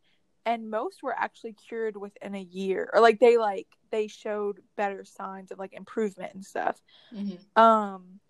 [0.47, 5.05] and most were actually cured within a year or like they like they showed better
[5.05, 6.81] signs of like improvement and stuff.
[7.13, 7.39] Mhm.
[7.57, 8.21] um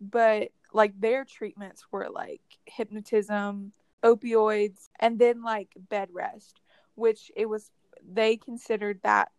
[0.00, 3.72] but like their treatments were like hypnotism
[4.04, 6.60] opioids and then like bed rest
[6.94, 7.70] which it was
[8.06, 9.30] they considered that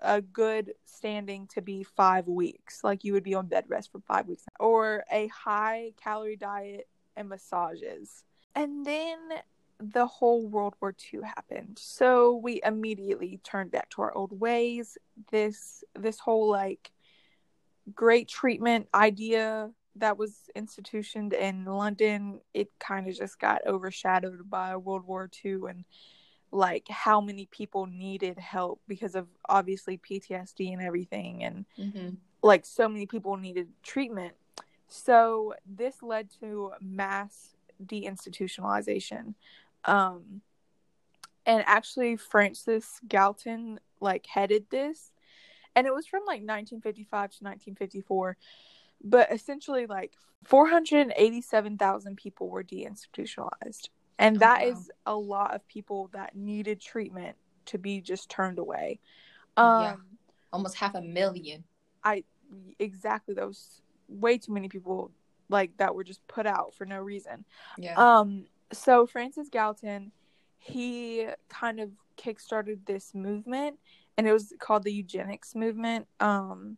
[0.00, 2.84] a good standing to be five weeks.
[2.84, 6.86] Like you would be on bed rest for five weeks or a high calorie diet
[7.16, 8.22] and massages.
[8.54, 9.18] And then
[9.80, 11.78] the whole World War II happened.
[11.80, 14.98] So we immediately turned back to our old ways.
[15.30, 16.90] This this whole like
[17.94, 24.76] great treatment idea that was institutioned in London, it kind of just got overshadowed by
[24.76, 25.84] World War II and
[26.50, 32.16] like how many people needed help because of obviously PTSD and everything and Mhm.
[32.42, 34.34] like so many people needed treatment.
[34.86, 39.34] So this led to mass deinstitutionalization.
[39.88, 40.42] Um
[41.46, 45.12] and actually Francis Galton like headed this
[45.74, 48.36] and it was from like 1955 to 1954
[49.02, 50.12] but essentially like
[50.44, 54.68] 487,000 people were deinstitutionalized and Oh, that wow.
[54.68, 59.00] is a lot of people that needed treatment to be just turned away.
[59.56, 59.96] Um Yeah.
[60.52, 61.64] Almost half a million.
[62.04, 62.24] I
[62.78, 65.10] exactly those way too many people
[65.50, 67.44] like that were just put out for no reason.
[67.76, 67.94] Yeah.
[67.96, 70.12] Um so Francis Galton
[70.58, 73.78] he kind of kickstarted this movement
[74.16, 76.06] and it was called the eugenics movement.
[76.20, 76.76] Um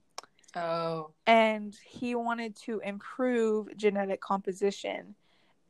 [0.54, 1.10] oh.
[1.26, 5.14] and he wanted to improve genetic composition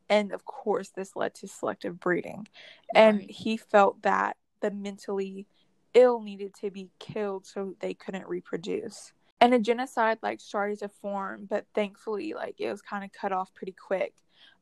[0.09, 2.47] and of course this led to selective breeding
[2.93, 5.45] and he felt that the mentally
[5.93, 10.89] ill needed to be killed so they couldn't reproduce and a genocide like started to
[10.89, 14.13] form but thankfully like it was kind of cut off pretty quick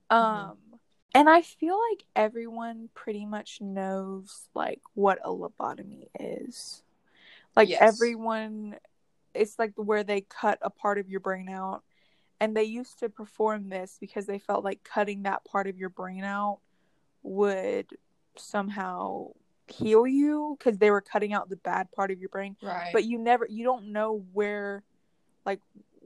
[0.09, 0.68] um Mm-hmm.
[1.13, 6.83] And i feel like everyone pretty much knows like what a lobotomy is
[7.55, 7.81] like Yes.
[7.81, 8.75] everyone
[9.33, 11.83] it's like where they cut a part of your brain out
[12.39, 15.89] and they used to perform this because they felt like cutting that part of your
[15.89, 16.59] brain out
[17.21, 17.87] would
[18.37, 19.27] somehow
[19.67, 22.89] heal you because they were cutting out the bad part of your brain Right.
[22.93, 24.83] but you never you don't know where
[25.45, 25.59] like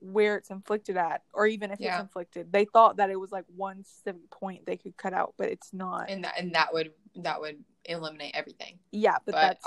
[0.03, 1.93] where it's inflicted at or even if Yeah.
[1.95, 5.33] it's inflicted they thought that it was like one specific point they could cut out
[5.37, 8.79] but it's not and that and that would that would eliminate everything.
[8.91, 9.57] yeah but, but,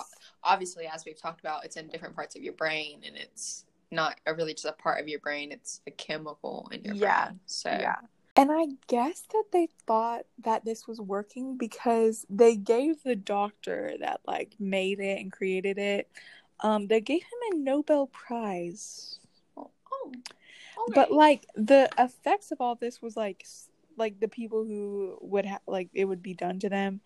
[0.44, 4.14] Obviously, as we've talked about, it's in different parts of your brain, and it's not
[4.26, 7.26] a really just a part of your brain; it's a chemical in your Yeah.
[7.26, 7.40] brain.
[7.46, 7.96] So yeah
[8.36, 13.94] and i guess that they thought that this was working because they gave the doctor
[13.98, 16.08] that like made it and created it
[16.60, 19.18] um they gave him a nobel prize
[20.78, 23.46] oh, but like the effects of all this was like
[23.98, 27.00] like the people who would have like it would be done to them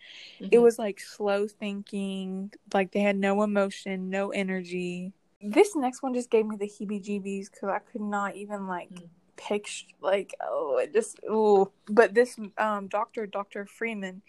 [0.50, 0.62] it Mhm.
[0.62, 6.30] was like slow thinking like they had no emotion no energy this next one just
[6.30, 9.08] gave me the heebie jeebies because i could not even like Mm.
[9.36, 14.20] picture like oh it just oh but this um doctor dr freeman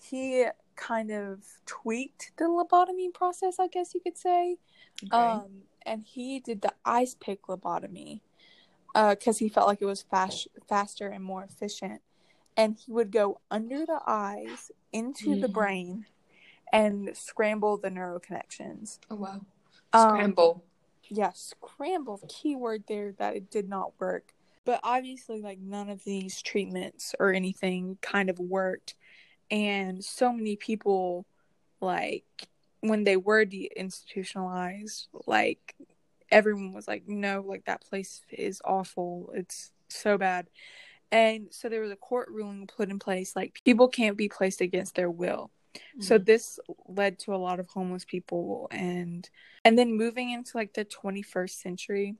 [0.00, 4.56] he kind of tweaked the lobotomy process i guess you could say
[5.04, 5.16] Okay.
[5.16, 5.48] um
[5.86, 8.20] and he did the ice pick lobotomy
[8.94, 12.00] because he felt like it was fast, faster and more efficient.
[12.56, 15.52] And he would go under the eyes into the Mhm.
[15.52, 16.06] brain
[16.72, 19.00] and scramble the neuroconnections.
[19.10, 19.40] oh wow,
[19.92, 19.92] Scramble.
[19.92, 20.64] Um, scramble.
[21.08, 22.20] yeah, scramble.
[22.28, 24.32] Keyword there that it did not work.
[24.64, 28.94] But obviously, like none of these treatments or anything kind of worked.
[29.50, 31.26] And so many people,
[31.80, 32.48] like,
[32.88, 35.74] when they were deinstitutionalized, like,
[36.30, 39.30] everyone was like, no, like, that place is awful.
[39.34, 40.48] It's so bad.
[41.12, 44.60] And so there was a court ruling put in place, like, people can't be placed
[44.60, 45.50] against their will.
[46.00, 46.24] So Mhm.
[46.24, 49.28] this led to a lot of homeless people and
[49.64, 52.16] and then moving into like the 21st century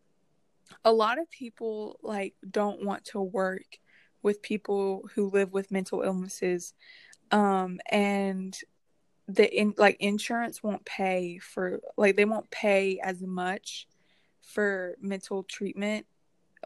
[0.84, 3.78] a lot of people like don't want to work
[4.22, 6.74] with people who live with mental illnesses
[7.30, 8.58] um and
[9.28, 13.86] the in like insurance won't pay for like they won't pay as much
[14.42, 16.06] for mental treatment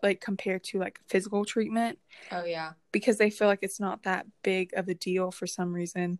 [0.03, 1.99] like compared to like physical treatment
[2.33, 5.73] oh yeah, because they feel like it's not that big of a deal for some
[5.73, 6.19] reason.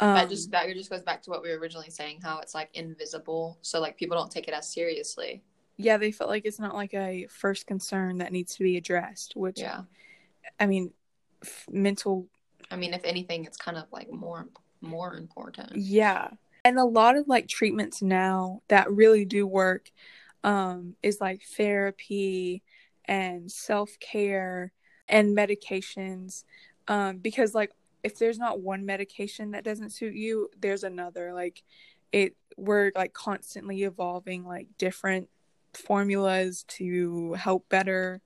[0.00, 2.54] Um, that just that just goes back to what we were originally saying, how it's
[2.54, 5.42] like invisible, so like people don't take it as seriously.
[5.76, 9.34] yeah they felt like it's not like a first concern that needs to be addressed
[9.36, 9.82] which Yeah,
[10.58, 10.92] i mean
[11.42, 12.26] f- mental
[12.70, 14.48] I mean, if anything, it's kind of like more
[14.84, 15.74] more important.
[15.76, 16.28] yeah
[16.64, 19.90] and a lot of like treatments now that really do work
[20.44, 22.62] um is like therapy
[23.06, 24.72] and self-care
[25.08, 26.44] and medications
[26.88, 31.62] um because like if there's not one medication that doesn't suit you there's another like
[32.12, 35.28] it we're like constantly evolving like different
[35.74, 38.20] formulas to help better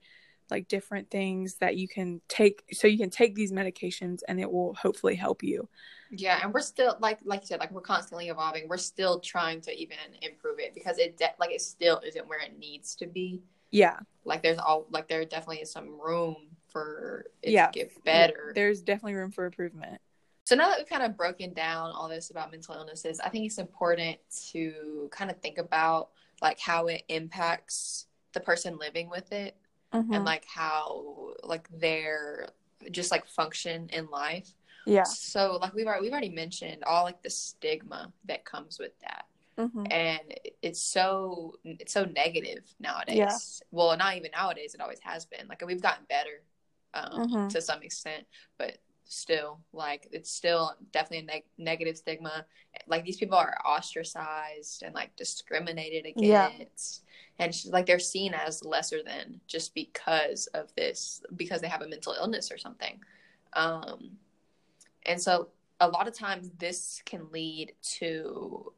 [0.50, 4.50] like different things that you can take so you can take these medications and it
[4.50, 5.68] will hopefully help you
[6.10, 8.66] Yeah, and we're still like like you said, like we're constantly evolving.
[8.68, 12.40] We're still trying to even improve it because it de- like it still isn't where
[12.40, 13.42] it needs to be.
[13.70, 16.36] yeah Like there's all like there definitely is some room
[16.68, 17.66] for it Yeah.
[17.66, 18.52] to get better.
[18.54, 20.00] there's definitely room for improvement
[20.44, 23.44] So now that we've kind of broken down all this about mental illnesses, I think
[23.46, 24.16] it's important
[24.52, 26.08] to kind of think about
[26.40, 29.56] like how it impacts the person living with it
[29.92, 30.12] Mm-hmm.
[30.12, 32.48] and like how like their
[32.90, 34.48] just like function in life.
[34.86, 38.92] yeah So like we've already we've already mentioned all like the stigma that comes with
[39.00, 39.24] that.
[39.56, 43.16] hmm And it's so it's so negative nowadays.
[43.16, 43.36] Yeah.
[43.70, 45.48] Well, not even nowadays, it always has been.
[45.48, 46.42] Like we've gotten better
[46.94, 47.48] um Mhm.
[47.50, 48.26] to some extent,
[48.58, 52.44] but still like it's still definitely a neg- negative stigma.
[52.86, 56.50] Like these people are ostracized and like discriminated Yeah.
[57.38, 61.88] And like they're seen as lesser than just because of this because they have a
[61.88, 63.00] mental illness or something.
[63.52, 64.12] Um
[65.06, 65.48] and so
[65.80, 68.72] a lot of times this can lead to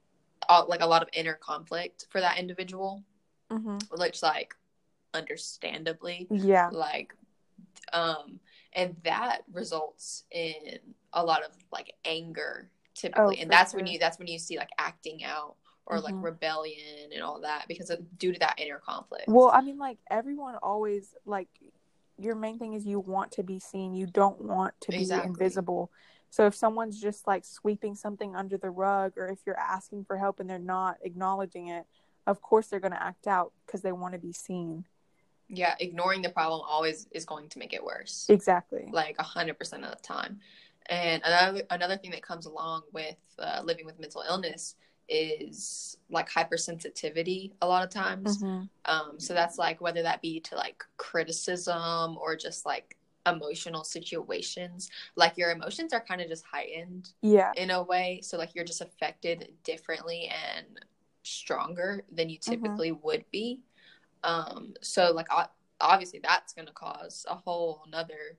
[0.49, 3.03] uh, like a lot of inner conflict for that individual,
[3.51, 4.55] hmm which like
[5.15, 6.69] understandably yeah.
[6.71, 7.15] like
[7.93, 8.39] um
[8.75, 10.79] and that results in
[11.13, 13.39] a lot of like anger typically.
[13.39, 15.57] Oh, and that's when you that's when you see like acting out
[15.91, 16.23] or like Mhm.
[16.23, 19.99] rebellion and all that because of due to that inner conflict well i mean like
[20.11, 21.49] everyone always like
[22.19, 25.29] your main thing is you want to be seen you don't want to be Exactly.
[25.29, 25.91] invisible
[26.31, 30.17] so if someone's just like sweeping something under the rug or if you're asking for
[30.17, 31.87] help and they're not acknowledging it
[32.27, 34.85] of course they're going to act out because they want to be seen.
[35.49, 38.27] Yeah, ignoring the problem always is going to make it worse.
[38.29, 38.89] Exactly.
[38.93, 40.39] Like a hundred percent of the time.
[40.87, 44.77] And another another thing that comes along with uh, living with mental illness
[45.11, 48.43] is like hypersensitivity a lot of times.
[48.43, 48.69] Mhm.
[48.87, 52.97] Um, so that's like whether that be to like criticism or just like
[53.27, 54.91] emotional situations.
[55.17, 57.53] Like your emotions are kind of just heightened Yeah.
[57.57, 58.21] in a way.
[58.23, 60.67] So like you're just affected differently and
[61.23, 62.43] stronger than you Mhm.
[62.53, 63.61] typically would be.
[64.23, 65.29] Um, so like
[65.81, 68.39] obviously that's gonna cause a whole another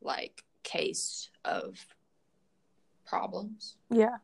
[0.00, 1.86] like case of
[3.04, 3.76] problems.
[3.90, 4.18] Yeah.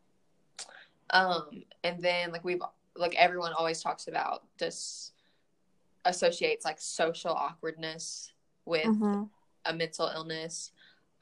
[1.12, 2.62] Um, and then like we've
[2.96, 5.12] like everyone always talks about this
[6.04, 8.32] associates like social awkwardness
[8.64, 9.28] with Mhm.
[9.66, 10.72] a mental illness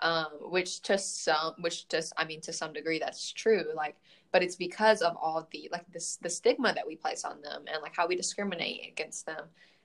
[0.00, 3.96] um which to some which just i mean to some degree that's true like
[4.30, 7.64] but it's because of all the like this the stigma that we place on them
[7.66, 9.44] and like how we discriminate against them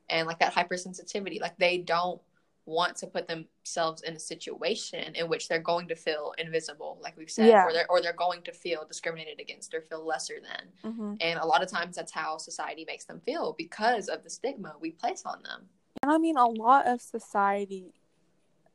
[0.09, 2.21] and like that hypersensitivity like they don't
[2.65, 7.15] want to put themselves in a situation in which they're going to feel invisible like
[7.17, 7.65] we've said Yeah.
[7.65, 11.17] or they're or they're going to feel discriminated against or feel lesser than Mhm.
[11.19, 14.75] and a lot of times that's how society makes them feel because of the stigma
[14.79, 15.67] we place on them
[16.01, 17.93] And I mean, a lot of society,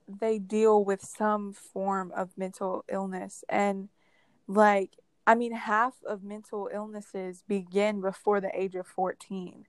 [0.06, 3.44] they deal with some form of mental illness.
[3.50, 3.90] And,
[4.46, 4.92] like,
[5.26, 9.66] I mean, half of mental illnesses begin before the age of 14.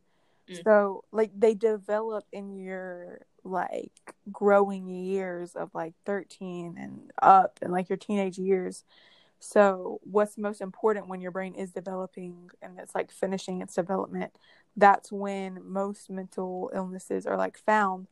[0.47, 0.63] Mm.
[0.63, 7.71] So, like, they develop in your, like, growing years of, like, 13 and up and,
[7.71, 8.83] like, your teenage years.
[9.39, 14.33] So, what's most important when your brain is developing and it's like finishing its development,
[14.75, 18.07] that's when most mental illnesses are like found.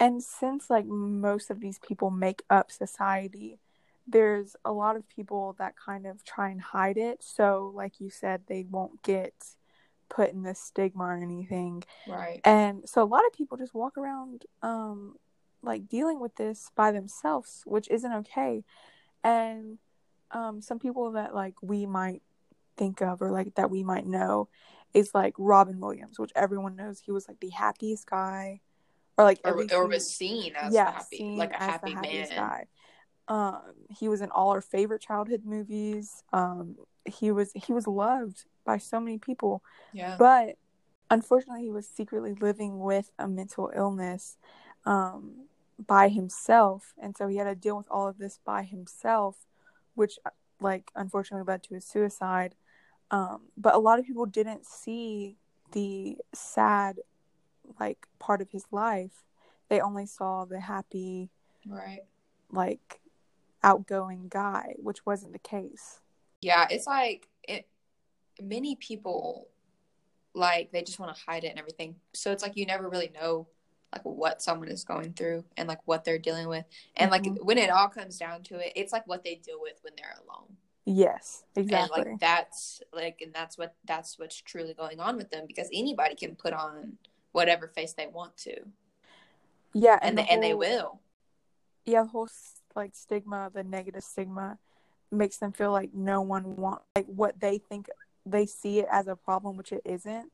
[0.00, 3.58] And since like most of these people make up society,
[4.06, 7.22] there's a lot of people that kind of try and hide it.
[7.22, 9.34] So, like you said, they won't get
[10.08, 11.82] put in this stigma or anything.
[12.06, 15.16] right And so a lot of people just walk around um
[15.62, 18.64] like dealing with this by themselves, which isn't okay.
[19.24, 19.78] And
[20.30, 22.22] um some people that like we might
[22.76, 24.48] think of or like that we might know
[24.94, 28.60] is like Robin Williams, which everyone knows he was like the happiest guy.
[29.18, 32.28] Or like or, or was seen as yeah, happy, seen like a happy man.
[32.28, 32.66] guy.
[33.28, 33.60] Um,
[33.98, 36.22] he was in all our favorite childhood movies.
[36.32, 40.56] Um, he was he was loved by so many people, Yeah, but
[41.10, 44.36] unfortunately, he was secretly living with a mental illness
[44.84, 45.46] um,
[45.84, 49.46] by himself, and so he had to deal with all of this by himself,
[49.94, 50.18] which
[50.60, 52.54] like unfortunately led to his suicide.
[53.10, 55.36] Um, but a lot of people didn't see
[55.72, 56.98] the sad
[57.80, 59.24] like part of his life.
[59.68, 61.30] They only saw the happy
[61.66, 62.02] right.
[62.50, 63.00] like
[63.62, 66.00] outgoing guy, which wasn't the case.
[66.46, 67.66] Yeah, it's like it.
[68.40, 69.48] Many people
[70.32, 71.96] like they just want to hide it and everything.
[72.14, 73.48] So it's like you never really know
[73.92, 76.64] like what someone is going through and like what they're dealing with.
[76.96, 77.42] And like Mhm.
[77.42, 80.14] when it all comes down to it, it's like what they deal with when they're
[80.24, 80.56] alone.
[80.84, 82.00] Yes, exactly.
[82.02, 85.68] And like that's like and that's what that's what's truly going on with them because
[85.72, 86.96] anybody can put on
[87.32, 88.56] whatever face they want to.
[89.72, 91.00] yeah, And the they, and they will.
[91.86, 92.28] Yeah, the whole
[92.76, 94.58] like stigma, the negative stigma,
[95.10, 97.88] makes them feel like no one want like what they think
[98.24, 100.32] they see it as a problem, which it isn't.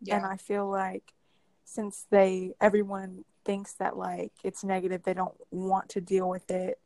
[0.00, 0.16] Yeah.
[0.16, 1.12] And I feel like
[1.64, 6.78] since they everyone thinks that like it's negative, they don't want to deal with it.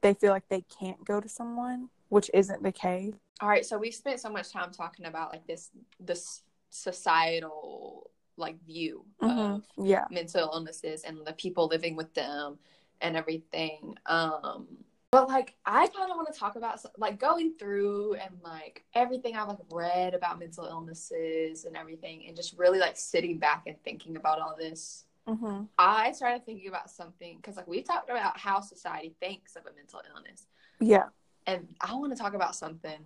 [0.00, 3.14] They feel like they can't go to someone, which isn't the case.
[3.40, 8.62] All right, so we've spent so much time talking about like this this societal like
[8.64, 10.06] view of Yeah.
[10.10, 12.58] mental illnesses and the people living with them
[13.00, 13.96] and everything.
[14.06, 14.66] Um
[15.10, 19.36] but like I kind of want to talk about like going through and like everything
[19.36, 23.76] I've like read about mental illnesses and everything and just really like sitting back and
[23.82, 25.04] thinking about all this.
[25.28, 25.64] Mm-hmm.
[25.78, 29.74] I started thinking about something because like we talked about how society thinks of a
[29.76, 30.46] mental illness
[30.80, 31.04] Yeah.
[31.46, 32.98] and I want to talk about something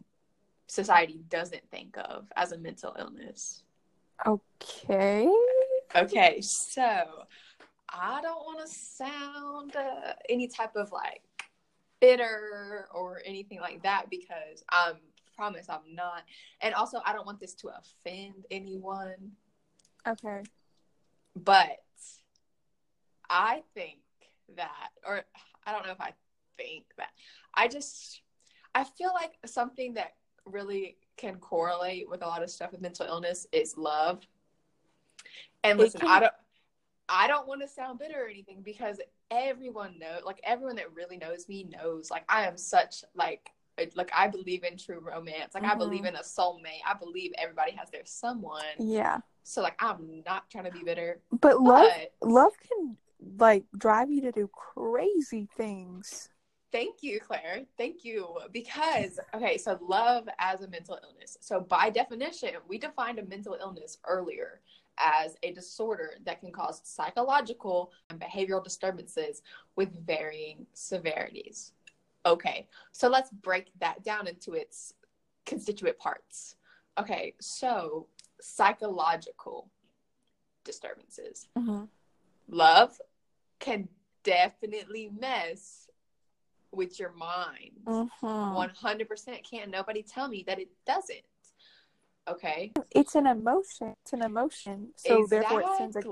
[0.66, 3.64] society doesn't think of as a mental illness.
[4.26, 5.28] Okay.
[5.94, 7.26] Okay, so
[7.88, 11.22] I don't want to sound uh, any type of like
[12.04, 14.92] bitter or anything like that because I
[15.36, 16.22] promise I'm not.
[16.60, 19.32] And also, I don't want this to offend anyone,
[20.06, 20.42] Okay.
[21.34, 21.78] but
[23.30, 23.98] I think
[24.56, 25.22] that, or
[25.66, 26.12] I don't know if I
[26.58, 27.10] think that,
[27.54, 28.20] I just,
[28.74, 33.06] I feel like something that really can correlate with a lot of stuff with mental
[33.06, 34.20] illness is love.
[35.62, 36.32] And It listen, can- I don't,
[37.08, 39.00] I don't want to sound bitter or anything because
[39.30, 43.50] everyone knows, like everyone that really knows me knows, like I am such like
[43.96, 45.54] like I believe in true romance.
[45.54, 45.78] Like I Mhm.
[45.78, 46.80] believe in a soulmate.
[46.86, 48.62] I believe everybody has their someone.
[48.78, 49.18] Yeah.
[49.42, 51.90] So like I'm not trying to be bitter, But love
[52.22, 52.96] love can
[53.38, 56.28] like drive you to do crazy things.
[56.72, 57.62] thank you, Claire.
[57.78, 61.36] Thank you because okay, so love as a mental illness.
[61.40, 64.60] So by definition, we defined a mental illness earlier
[64.98, 69.42] as a disorder that can cause psychological and behavioral disturbances
[69.76, 71.72] with varying severities.
[72.26, 74.94] Okay, so let's break that down into its
[75.46, 76.56] constituent parts.
[76.98, 78.06] Okay, so
[78.40, 79.70] psychological
[80.64, 81.48] disturbances.
[81.58, 81.84] Mm-hmm.
[82.48, 82.98] Love
[83.58, 83.88] can
[84.22, 85.88] definitely mess
[86.72, 87.72] with your mind.
[87.84, 88.26] Mm-hmm.
[88.26, 91.22] 100% can't nobody tell me that it doesn't.
[92.28, 92.72] Okay?
[92.90, 93.94] It's an emotion.
[94.02, 94.88] It's an emotion.
[94.96, 96.02] So therefore, it sends a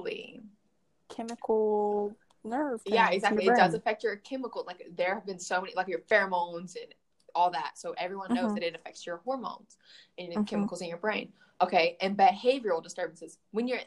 [1.09, 2.81] chemical nerve.
[2.85, 3.47] Yeah, exactly.
[3.47, 4.65] It does affect your chemical.
[4.67, 6.95] Like there have been so many, like your pheromones and
[7.35, 7.79] all that.
[7.79, 8.55] So everyone knows Mhm.
[8.57, 9.79] that it affects your hormones
[10.19, 10.47] and Mhm.
[10.47, 11.33] chemicals in your brain.
[11.61, 13.39] Okay, and behavioral disturbances.
[13.53, 13.81] When you're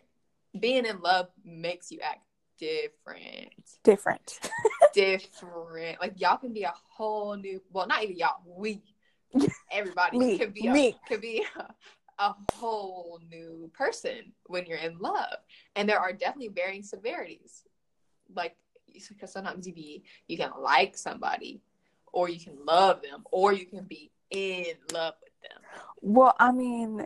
[0.60, 2.24] being in love makes you act
[2.58, 3.54] different.
[3.84, 4.40] different.
[4.94, 6.00] different.
[6.00, 7.62] Like y'all can be a whole new.
[7.72, 8.42] Well, not even y'all.
[8.46, 8.82] We,
[9.72, 10.98] everybody Me, can be a, me.
[11.06, 11.74] can be a,
[12.20, 15.38] a whole new person when you're in love,
[15.76, 17.64] and there are definitely varying severities.
[18.34, 18.56] Like
[19.10, 21.62] because sometimes you be you can like somebody,
[22.14, 25.62] or you can love them, or you can be in love with them.
[26.02, 27.06] Well, I mean,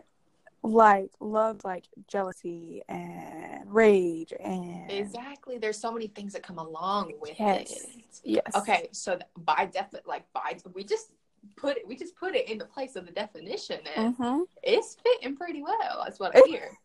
[0.62, 5.58] like love, like jealousy and rage and Exactly.
[5.58, 7.70] There's so many things that come along with Yes.
[7.70, 7.86] it.
[8.22, 8.42] Yes.
[8.56, 11.10] Okay, so by defi- like by we just
[11.56, 14.42] put it we just put it in the place of the definition and Mm-hmm.
[14.62, 16.02] it's fitting pretty well.
[16.04, 16.78] That's what I hear.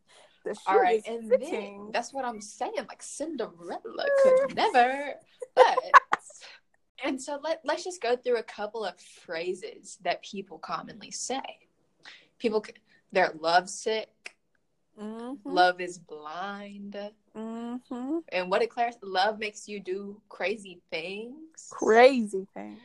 [0.68, 1.78] All right, and fitting.
[1.84, 2.74] then that's what I'm saying.
[2.78, 5.14] Like Cinderella could never,
[5.56, 5.80] but
[7.04, 11.42] and so let let's just go through a couple of phrases that people commonly say.
[12.40, 12.64] People
[13.12, 14.36] they're lovesick,
[15.00, 15.40] Mhm.
[15.46, 16.96] love is blind,
[17.36, 18.24] Mhm.
[18.30, 21.68] and what declares love makes you do crazy things.
[21.72, 22.80] Crazy things.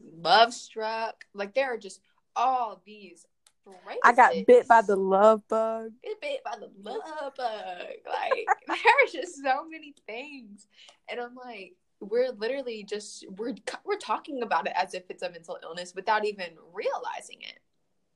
[0.00, 1.24] Love struck.
[1.34, 2.00] Like there are just
[2.36, 3.26] all these
[3.64, 4.00] phrases.
[4.04, 5.92] I got bit by the love bug.
[6.02, 7.78] Get bit by the love bug.
[8.06, 10.66] Like there are just so many things,
[11.08, 15.30] and I'm like, we're literally just we're we're talking about it as if it's a
[15.30, 17.60] mental illness without even realizing it.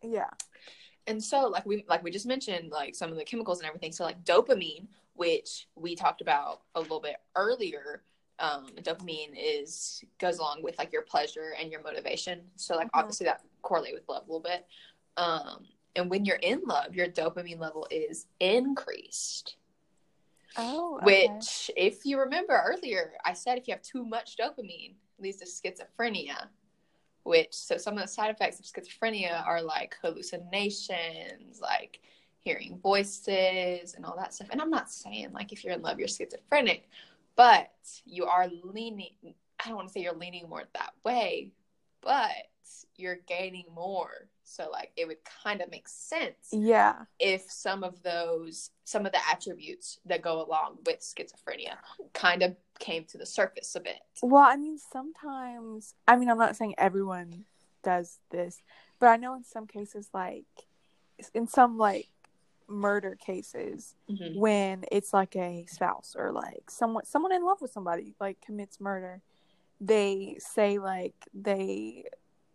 [0.03, 0.31] Yeah.
[1.07, 3.93] And so, like we like we just mentioned, like some of the chemicals and everything.
[3.93, 8.03] So, like dopamine, which we talked about a little bit earlier,
[8.39, 12.43] um, dopamine is goes along with like your pleasure and your motivation.
[12.57, 13.01] So, like Mhm.
[13.01, 14.67] obviously that correlate with love a little bit.
[15.17, 15.67] Um,
[15.97, 19.57] and when you're in love, your dopamine level is increased.
[20.57, 20.97] Oh.
[21.03, 21.29] okay.
[21.29, 25.45] Which, if you remember earlier, I said if you have too much dopamine, leads to
[25.47, 26.49] schizophrenia.
[27.25, 32.01] Which, so some of the side effects of schizophrenia are like hallucinations, like
[32.41, 34.49] hearing voices and all that stuff.
[34.51, 36.89] And I'm not saying like if you're in love, you're schizophrenic,
[37.39, 37.71] but
[38.05, 39.15] you are leaning,
[39.65, 41.53] I don't want to say you're leaning more that way,
[42.03, 42.33] but
[42.97, 44.29] you're gaining more.
[44.43, 47.05] So, like, it would kind of make sense Yeah.
[47.21, 51.77] if some of those some of the attributes that go along with schizophrenia
[52.15, 56.39] kind of came to the surface a bit Well, I mean, sometimes, I mean, I'm
[56.39, 57.45] not saying everyone
[57.85, 58.61] does this,
[58.99, 60.47] but I know in some cases, like,
[61.35, 62.09] in some, like,
[62.69, 63.95] murder cases,
[64.37, 68.79] when it's like a spouse or like someone someone in love with somebody like commits
[68.81, 69.21] murder
[69.81, 72.05] they say like they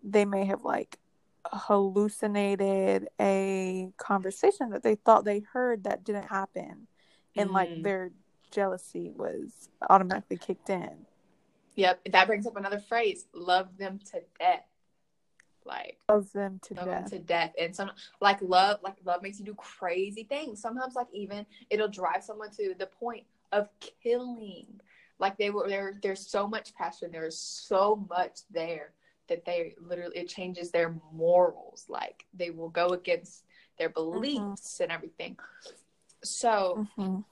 [0.03, 0.99] they may have like
[1.45, 6.87] hallucinated a conversation that they thought they heard that didn't happen
[7.35, 7.83] and like Mhm.
[7.83, 8.11] their
[8.51, 11.05] jealousy was automatically kicked in.
[11.75, 14.65] Yep that brings up another phrase love them to death
[15.65, 17.09] like of them to love them death.
[17.11, 17.53] to death.
[17.59, 17.91] And some
[18.21, 20.61] like love like love makes you do crazy things.
[20.61, 23.69] Sometimes like even it'll drive someone to the point of
[24.03, 24.79] killing.
[25.19, 27.09] Like they were there there's so much passion.
[27.11, 28.93] There's so much there
[29.29, 31.85] that they literally it changes their morals.
[31.87, 33.43] Like they will go against
[33.77, 35.37] their beliefs and everything.
[36.23, 37.23] So Mhm.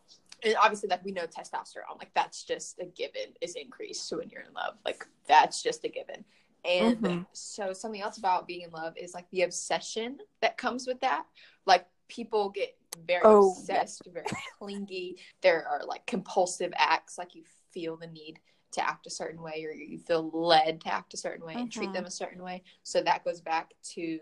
[0.43, 4.41] and obviously like we know testosterone like that's just a given is increased when you're
[4.41, 4.77] in love.
[4.85, 6.25] Like that's just a given
[6.65, 7.25] and Mhm.
[7.33, 11.25] so something else about being in love is like the obsession that comes with that
[11.65, 14.25] like people get very Oh, obsessed very
[14.59, 18.39] clingy there are like compulsive acts like you feel the need
[18.71, 21.71] to act a certain way or you feel led to act a certain way and
[21.71, 21.93] treat Mhm.
[21.93, 24.19] them a certain way so that goes back to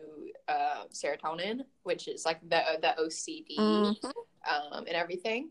[0.47, 3.95] uh, serotonin which is like the the ocd Mhm.
[4.47, 5.49] um, and everything.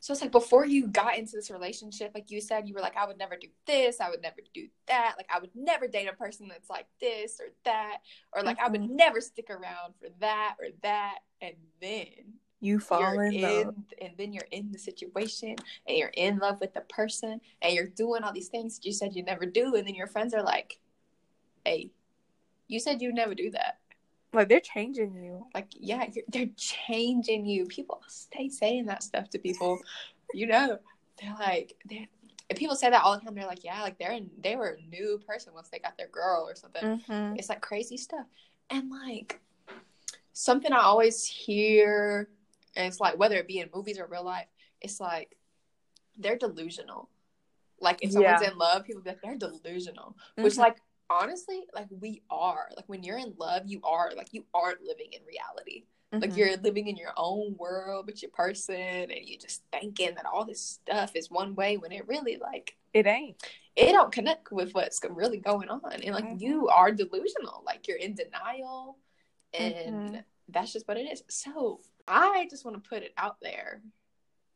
[0.00, 2.96] So it's like before you got into this relationship, like you said, you were like,
[2.96, 5.14] I would never do this, I would never do that.
[5.16, 7.98] Like I would never date a person that's like this or that,
[8.32, 8.90] or like I would Mhm.
[8.90, 11.18] never stick around for that or that.
[11.40, 13.74] And then You fall you're in love.
[14.00, 15.56] and then you're in the situation
[15.86, 18.92] and you're in love with the person and you're doing all these things that you
[18.92, 20.78] said you never do, and then your friends are like,
[21.64, 21.90] Hey,
[22.68, 23.80] you said you never do that.
[24.34, 25.46] Like they're changing you.
[25.54, 27.66] Like, yeah, you're, they're changing you.
[27.66, 29.78] People stay saying that stuff to people.
[30.32, 30.78] you know,
[31.20, 32.06] they're like, they're,
[32.56, 33.34] people say that all the time.
[33.34, 36.08] They're like, yeah, like they're in, they were a new person once they got their
[36.08, 36.82] girl or something.
[36.82, 37.36] Mm-hmm.
[37.36, 38.26] It's like crazy stuff.
[38.70, 39.40] And like
[40.32, 42.28] something I always hear,
[42.76, 44.46] and it's like whether it be in movies or real life,
[44.80, 45.36] it's like
[46.18, 47.08] they're delusional.
[47.80, 48.50] Like if someone's Yeah.
[48.50, 50.16] in love, people be like, they're delusional.
[50.36, 50.58] Which Mhm.
[50.58, 50.76] like
[51.22, 52.68] honestly, like we are.
[52.76, 55.84] Like when you're in love, you are like you aren't living in reality.
[56.12, 56.36] Like Mhm.
[56.36, 60.44] you're living in your own world with your person and you're just thinking that all
[60.44, 63.42] this stuff is one way when it really like it ain't.
[63.74, 66.40] it don't connect with what's really going on and like Mhm.
[66.40, 68.96] you are delusional like you're in denial
[69.54, 70.24] and Mhm.
[70.50, 73.82] that's just what it is so i just want to put it out there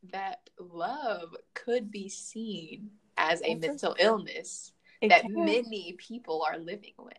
[0.04, 5.44] that love could be seen as a- mental illness It that can.
[5.44, 7.14] many people are living with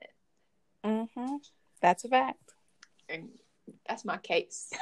[0.85, 1.35] Mm-hmm.
[1.81, 2.53] That's a fact.
[3.09, 3.29] and
[3.87, 4.71] that's my case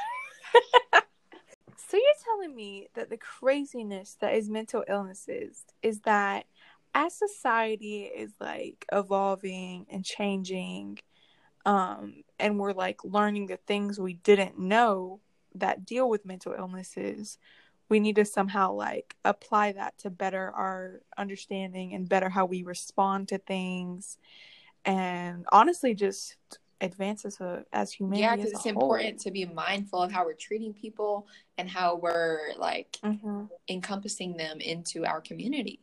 [0.92, 6.44] So you're telling me that the craziness that is mental illnesses is that
[6.94, 10.98] as society is like evolving and changing,
[11.64, 15.20] um, and we're like learning the things we didn't know
[15.54, 17.38] that deal with mental illnesses,
[17.88, 22.62] we need to somehow like apply that to better our understanding and better how we
[22.62, 24.18] respond to things,
[24.84, 26.36] and honestly, just
[26.80, 28.22] advance as a as humanity.
[28.22, 28.72] yeah because it's whole.
[28.72, 31.26] important to be mindful of how we're treating people
[31.58, 33.48] and how we're like Mhm.
[33.68, 35.80] encompassing them into our community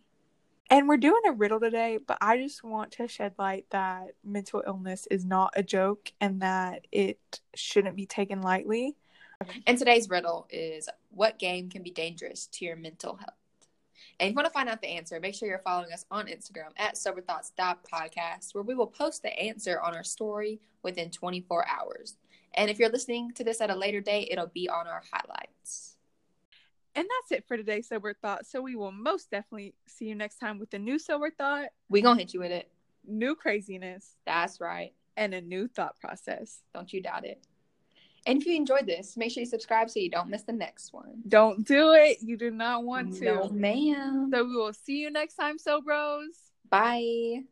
[0.72, 4.64] And we're doing a riddle today, but I just want to shed light that mental
[4.66, 8.96] illness is not a joke and that it shouldn't be taken lightly.
[9.68, 13.34] And today's riddle is what game can be dangerous to your mental health?
[14.20, 16.28] And if you want to find out the answer, make sure you're following us on
[16.28, 22.16] Instagram at soberthoughts.podcast, where we will post the answer on our story within 24 hours.
[22.54, 25.98] And if you're listening to this at a later date, it'll be on our highlights.
[26.96, 28.46] And that's it for today's Sober Thought.
[28.46, 32.02] So we will most definitely see you next time with a new Sober Thought, We
[32.02, 32.72] gonna hit you with it.
[33.06, 34.94] new craziness, That's right.
[35.18, 36.62] and a new thought process.
[36.74, 37.44] Don't you doubt it.
[38.26, 40.94] And if you enjoyed this, make sure you subscribe so you don't miss the next
[40.94, 41.22] one.
[41.28, 42.18] Don't do it.
[42.22, 43.26] You do not want to.
[43.26, 44.30] No, ma'am.
[44.34, 46.52] So we will see you next time, So Bros.
[46.70, 47.44] Bye.